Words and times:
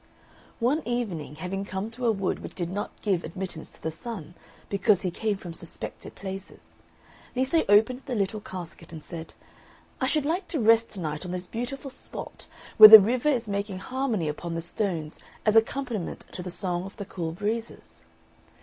One 0.59 0.81
evening, 0.87 1.35
having 1.35 1.63
come 1.63 1.91
to 1.91 2.07
a 2.07 2.11
wood 2.11 2.39
which 2.39 2.55
did 2.55 2.71
not 2.71 2.89
give 3.03 3.23
admittance 3.23 3.69
to 3.69 3.83
the 3.83 3.91
Sun 3.91 4.33
because 4.67 5.03
he 5.03 5.11
came 5.11 5.37
from 5.37 5.53
suspected 5.53 6.15
places, 6.15 6.81
Lise 7.35 7.53
opened 7.69 8.01
the 8.07 8.15
little 8.15 8.41
casket, 8.41 8.91
and 8.91 9.03
said, 9.03 9.35
"I 10.01 10.07
should 10.07 10.25
like 10.25 10.47
to 10.47 10.59
rest 10.59 10.89
to 10.93 10.99
night 11.01 11.23
on 11.23 11.29
this 11.33 11.45
beautiful 11.45 11.91
spot, 11.91 12.47
where 12.77 12.89
the 12.89 12.99
river 12.99 13.29
is 13.29 13.47
making 13.47 13.77
harmony 13.77 14.27
upon 14.27 14.55
the 14.55 14.61
stones 14.63 15.19
as 15.45 15.55
accompaniment 15.55 16.25
to 16.31 16.41
the 16.41 16.49
song 16.49 16.83
of 16.85 16.97
the 16.97 17.05
cool 17.05 17.31
breezes." 17.31 18.01